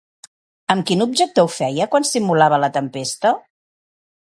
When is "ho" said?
1.43-1.51